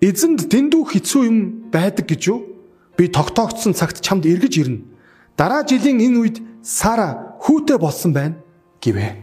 Эзэнд 0.00 0.46
дэндүү 0.46 0.82
хэцүү 0.94 1.22
юм 1.26 1.38
байдаг 1.74 2.06
гэж 2.06 2.22
юу? 2.30 2.46
Би 2.94 3.10
тогтоогдсон 3.10 3.74
цагт 3.74 3.98
чамд 4.02 4.26
эргэж 4.26 4.54
ирнэ. 4.62 4.86
Дараа 5.34 5.66
жилийн 5.66 5.98
энэ 5.98 6.18
үед 6.18 6.38
Сара 6.62 7.38
хүүтэй 7.40 7.78
болсон 7.78 8.12
байна 8.12 8.36
гэвэ. 8.82 9.16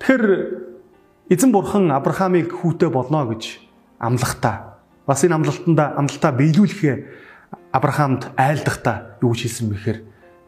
Тэгэхээр 0.00 0.24
эзэн 1.30 1.54
бурхан 1.54 1.94
Авраамыг 1.94 2.50
хүүтэй 2.50 2.90
болно 2.90 3.22
гэж 3.30 3.62
амлахдаа 4.02 4.82
бас 5.06 5.22
энэ 5.22 5.38
амлалтанда 5.38 5.94
амлалтаа 5.94 6.32
биелүүлэхээ 6.34 6.96
Авраамд 7.70 8.34
айлдахдаа 8.34 9.22
юу 9.22 9.30
гэж 9.30 9.46
хэлсэн 9.46 9.70
бэхээр 9.70 9.98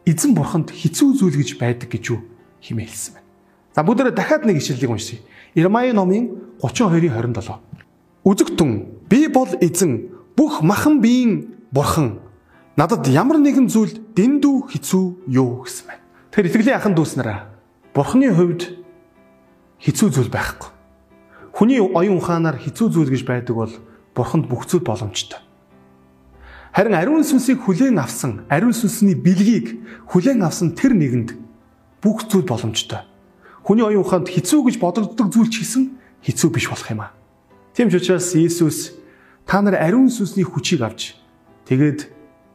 эзэн 0.03 0.35
бурханд 0.35 0.75
хэцүү 0.75 1.09
зүйл 1.15 1.39
гэж 1.39 1.55
байдаг 1.55 1.87
гэж 1.87 2.03
юу 2.11 2.19
хэмээн 2.59 2.89
хэлсэн 2.91 3.13
байна. 3.15 3.27
За 3.71 3.81
бүгдээрээ 3.87 4.11
дахиад 4.11 4.43
нэг 4.43 4.59
ишлэлийг 4.59 4.91
уншъя. 4.91 5.23
Ирмая 5.55 5.95
номын 5.95 6.59
32-ийн 6.59 7.15
27. 7.15 7.63
Үзэгтэн 8.27 8.69
би 9.07 9.27
бол 9.31 9.51
эзэн 9.63 10.11
бүх 10.35 10.59
махан 10.59 10.99
биеийн 10.99 11.55
бурхан 11.71 12.19
надад 12.75 13.07
ямар 13.07 13.39
нэгэн 13.39 13.71
зүйл 13.71 14.03
дэндүү 14.15 14.67
хэцүү 14.67 15.31
юу 15.31 15.63
гэсэн 15.63 15.87
байна. 15.87 16.03
Тэр 16.35 16.51
итгэлийн 16.51 16.75
ахын 16.75 16.95
дүүс 16.95 17.15
нараа 17.15 17.55
бурханы 17.95 18.33
хувьд 18.35 18.67
хэцүү 19.79 20.09
зүйл 20.11 20.31
байхгүй. 20.33 20.72
Хүний 21.53 21.79
оюун 21.79 22.17
ухаанаар 22.17 22.57
хэцүү 22.57 22.89
зүйл 22.89 23.13
гэж 23.13 23.23
байдаг 23.29 23.55
бол 23.55 23.73
бурханд 24.17 24.49
бүх 24.49 24.65
зүйл 24.65 24.81
боломжтой. 24.81 25.39
Харин 26.73 26.97
ариун 26.97 27.21
сүнсийг 27.21 27.61
хүлээн 27.61 28.01
авсан, 28.01 28.49
ариун 28.49 28.73
сүнсний 28.73 29.13
бэлгийг 29.13 29.77
хүлээн 30.09 30.41
авсан 30.41 30.73
тэр 30.73 30.97
нэгэнд 30.97 31.37
бүх 32.01 32.25
зүйл 32.25 32.49
боломжтой 32.49 33.05
хүний 33.63 33.83
оюун 33.83 34.03
ухаанд 34.03 34.27
хэцүү 34.27 34.67
гэж 34.67 34.75
бодогддог 34.77 35.31
зүйл 35.31 35.47
ч 35.47 35.63
гэсэн 35.63 35.83
хэцүү 36.27 36.49
биш 36.51 36.67
болох 36.67 36.87
юм 36.91 37.01
аа. 37.07 37.15
Тийм 37.71 37.87
ч 37.87 37.95
учраас 37.95 38.35
Иесус 38.35 38.91
та 39.47 39.63
нар 39.63 39.79
ариун 39.79 40.11
сүнсний 40.11 40.43
хүчийг 40.43 40.83
авч 40.83 41.15
тэгээд 41.71 42.11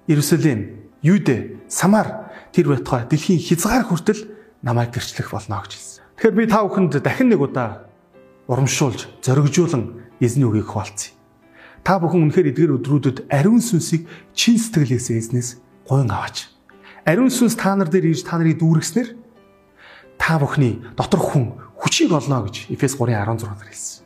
Иерусалим, 0.07 0.85
Юдэ, 1.01 1.65
Самар 1.69 2.29
тэр 2.53 2.77
байтугай 2.77 3.09
дэлхийн 3.09 3.41
хязгаар 3.41 3.89
хүртэл 3.89 4.29
намайг 4.61 4.93
гэрчлэх 4.93 5.33
болно 5.33 5.65
гэж 5.65 5.73
хэлсэн. 5.73 6.05
Тэгэхээр 6.21 6.37
би 6.37 6.45
та 6.45 6.65
бүхэнд 6.65 7.01
дахин 7.01 7.29
нэг 7.33 7.41
удаа 7.41 7.88
урамшуулж, 8.49 9.07
зоригжуулан 9.23 10.03
эзний 10.19 10.49
үгийг 10.49 10.67
хуваалцъя. 10.73 11.15
Та 11.85 12.01
бүхэн 12.01 12.29
үнэхээр 12.29 12.51
эдгээр 12.53 12.77
өдрүүдэд 12.81 13.19
ариун 13.31 13.63
сүнсийг 13.63 14.09
чин 14.35 14.59
сэтгэлээсээ 14.59 15.17
эзнээс 15.21 15.49
гойн 15.87 16.11
аваач. 16.11 16.51
Ариун 17.07 17.31
сүнс 17.31 17.55
та 17.55 17.77
нар 17.77 17.93
дээр 17.93 18.11
ирж 18.11 18.27
та 18.27 18.41
нарыг 18.41 18.59
дүүргэснээр 18.59 19.15
та 20.19 20.41
бүхний 20.43 20.83
доторх 20.99 21.33
хүн 21.33 21.55
хүчийг 21.79 22.13
олно 22.13 22.49
гэж 22.49 22.73
Эфес 22.75 22.99
3:16 22.99 23.47
дээр 23.47 23.71
хэлсэн. 23.71 24.05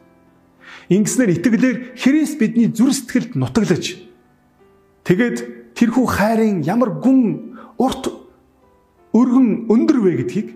Ингэснээр 0.93 1.31
итгэлээр 1.41 1.77
Христ 1.97 2.37
бидний 2.37 2.69
зүр 2.69 2.93
сэтгэлд 2.93 3.39
нутаглаж 3.39 4.13
Тэгээд 5.03 5.75
тэрхүү 5.75 6.07
хайрын 6.07 6.63
ямар 6.63 6.95
гүн 7.03 7.59
урт 7.75 8.07
өргөн 9.11 9.67
өндөр 9.67 9.99
вэ 9.99 10.13
гэдгийг 10.23 10.49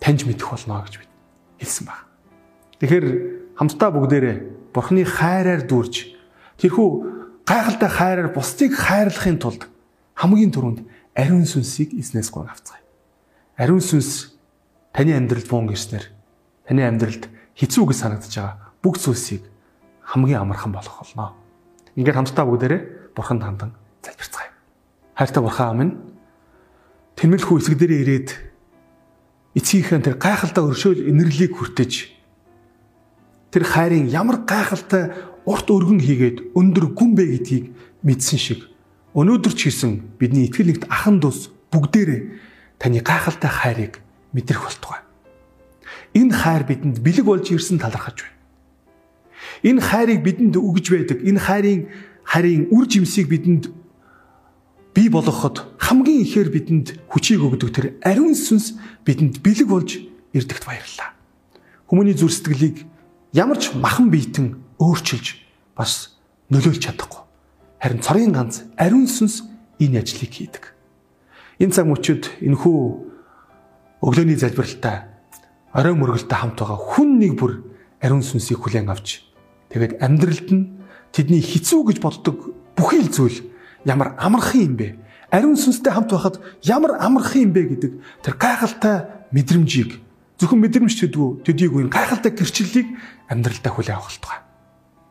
таньж 0.00 0.24
мэдэх 0.24 0.48
болно 0.48 0.80
гэж 0.88 1.04
бид 1.04 1.12
хэлсэн 1.60 1.84
баг. 1.84 2.07
Тэгэхээр 2.78 3.06
хамтдаа 3.58 3.90
бүгдээрээ 3.90 4.36
Бурхны 4.70 5.02
хайраар 5.02 5.66
дүүрж 5.66 6.14
тэрхүү 6.62 6.88
гайхалтай 7.42 7.90
хайраар 7.90 8.30
бусдыг 8.30 8.76
хайрлахын 8.78 9.38
тулд 9.42 9.66
хамгийн 10.14 10.54
түрүүнд 10.54 10.80
ариун 11.18 11.42
сүнсийг 11.42 11.98
эзнээс 11.98 12.30
гон 12.30 12.46
авцгаая. 12.46 12.84
Ариун 13.58 13.82
сүнс 13.82 14.38
таны 14.94 15.16
амьдралд 15.18 15.50
буун 15.50 15.66
гиснэр 15.66 16.06
таны 16.70 16.86
амьдралд 16.86 17.26
хэцүү 17.58 17.84
гэж 17.90 17.98
санагдаж 17.98 18.30
байгаа 18.30 18.54
бүх 18.78 19.02
зүйлсийг 19.02 19.42
хамгийн 20.06 20.46
амархан 20.46 20.70
болгох 20.70 21.02
болно. 21.02 21.34
Ингээд 21.98 22.14
хамтдаа 22.14 22.46
бүгдээрээ 22.46 22.82
Бурханд 23.18 23.42
хандан 23.42 23.74
залбирцгаая. 24.06 24.54
Хайртай 25.18 25.42
Бурхан 25.42 25.68
амин. 25.74 25.90
Тэмэлхүү 27.18 27.58
эсэг 27.58 27.74
дээрээ 27.74 28.02
ирээд 28.06 28.28
эцгийнхээ 29.58 30.06
тэр 30.06 30.16
гайхалтай 30.22 30.62
өршөөл 30.62 31.10
энерлийг 31.10 31.58
хүртэж 31.58 32.17
тэр 33.50 33.64
хайрын 33.64 34.08
ямар 34.12 34.44
гайхалтай 34.44 35.12
урт 35.48 35.68
өргөн 35.72 36.00
хийгээд 36.04 36.52
өндөр 36.52 36.92
гүн 36.92 37.16
бэ 37.16 37.24
гэдгийг 37.32 37.64
мэдсэн 38.04 38.38
шиг 38.38 38.60
өнөөдөр 39.16 39.54
ч 39.56 39.72
гэсэн 39.72 40.20
бидний 40.20 40.46
итгэл 40.46 40.68
нэгт 40.68 40.84
ахан 40.92 41.18
дус 41.18 41.48
бүгдээрээ 41.72 42.20
таны 42.76 43.00
гайхалтай 43.00 43.50
хайрыг 43.50 44.04
мэдрэх 44.36 44.62
болтугай. 44.62 45.00
Энэ 46.14 46.32
хайр 46.32 46.62
бидэнд 46.68 47.00
бэлэг 47.00 47.24
болж 47.24 47.48
ирсэн 47.48 47.80
талархаж 47.80 48.24
байна. 48.24 48.36
Энэ 49.64 49.80
хайрыг 49.80 50.20
бидэнд 50.22 50.56
өгж 50.56 50.86
байдаг. 50.92 51.18
Энэ 51.24 51.40
хайрын 51.40 51.80
харийн 52.24 52.68
үр 52.68 52.84
жимсийг 52.84 53.28
бидэнд 53.28 53.72
бий 54.94 55.08
болгоход 55.08 55.64
хамгийн 55.80 56.22
ихээр 56.24 56.48
бидэнд 56.52 56.86
хүчийг 57.08 57.40
өгдөг 57.40 57.70
тэр 57.72 57.86
ариун 58.04 58.36
сүнс 58.36 58.76
бидэнд 59.04 59.40
бэлэг 59.40 59.68
болж 59.68 59.98
ирдэгт 60.36 60.64
баярлалаа. 60.64 61.16
Хүмүүний 61.88 62.16
зүр 62.16 62.32
сэтгэлийг 62.32 62.84
ямар 63.32 63.58
ч 63.60 63.74
махан 63.74 64.08
биетэн 64.10 64.56
өөрчилж 64.80 65.36
бас 65.76 66.16
нөлөөлж 66.48 66.80
чадахгүй. 66.80 67.22
Харин 67.80 68.00
цорын 68.00 68.32
ганц 68.32 68.64
ариун 68.76 69.06
сүнс 69.06 69.44
энэ 69.78 70.00
ажлыг 70.00 70.32
хийдэг. 70.32 70.64
Энэ 71.60 71.74
цаг 71.74 71.86
мөчид 71.86 72.30
энхүү 72.40 72.76
өглөөний 74.00 74.38
залбиралтай 74.38 75.10
орой 75.74 75.94
мөргөлтэй 75.94 76.38
хамт 76.38 76.58
байгаа 76.58 76.78
хүн 76.78 77.18
нэг 77.18 77.34
бүр 77.36 77.52
ариун 78.00 78.24
сүнсийг 78.24 78.62
хүлээн 78.62 78.88
авч 78.88 79.26
тэгээд 79.74 80.00
амьдралд 80.00 80.48
нь 80.54 80.70
тэдний 81.12 81.42
хэцүү 81.42 81.80
гэж 81.92 81.98
боддог 82.00 82.54
бүхий 82.78 83.02
л 83.04 83.12
зүйл 83.12 83.44
ямар 83.84 84.16
амархан 84.16 84.72
юм 84.72 84.74
бэ? 84.78 84.88
Ариун 85.28 85.60
сүнстэй 85.60 85.92
хамт 85.92 86.10
байхад 86.14 86.40
ямар 86.64 86.96
амархан 86.96 87.50
юм 87.50 87.52
бэ 87.52 87.62
гэдэг 87.76 87.92
тэр 88.24 88.34
гайхалтай 88.40 88.96
мэдрэмжийг 89.34 90.00
зөвхөн 90.38 90.62
мэдрэмж 90.62 90.94
төдвөө 91.02 91.42
төдийгүй 91.42 91.86
энэ 91.86 91.92
гайхалтай 91.92 92.32
гэрчлэлийг 92.32 92.88
амьдралдаа 93.26 93.72
хүлээн 93.74 93.98
авах 93.98 94.10
болтугай. 94.14 94.40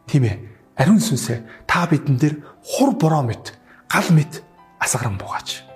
Тийм 0.08 0.24
ээ. 0.24 0.38
Ариун 0.80 1.04
сүнсээ 1.04 1.68
та 1.68 1.84
бидэн 1.90 2.16
дээр 2.16 2.36
хур 2.64 2.96
бороо 2.96 3.28
мэт, 3.28 3.60
гал 3.92 4.08
мэт 4.16 4.42
асгаран 4.80 5.20
бугаач. 5.20 5.68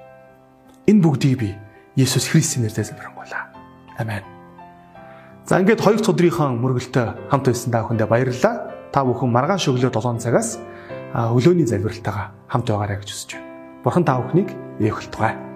Энэ 0.88 1.04
бүгдийг 1.04 1.36
би 1.40 1.50
Есүс 2.00 2.32
Христосийн 2.32 2.64
нэрээр 2.64 2.88
залбирanгуйлаа. 2.88 3.52
Амен. 4.00 4.24
За 5.44 5.60
ингээд 5.60 5.84
хоёр 5.84 6.00
дахь 6.00 6.14
өдрийнхөө 6.16 6.48
мөргөлтөд 6.56 7.28
хамт 7.28 7.46
байсан 7.52 7.72
та 7.76 7.84
бүхэндээ 7.84 8.08
баярлалаа. 8.08 8.56
Та 8.96 9.04
бүхэн 9.04 9.32
маргааш 9.36 9.68
өглөө 9.68 9.92
7 9.92 10.24
цагаас 10.24 10.60
өглөөний 11.12 11.68
залбиралтайгаа 11.68 12.32
хамт 12.48 12.68
байгаарай 12.72 13.04
гэж 13.04 13.10
хүсэж 13.12 13.30
байна. 13.36 13.48
Бурхан 13.84 14.06
та 14.08 14.16
бүхнийг 14.16 14.50
эвхэлтугай. 14.80 15.51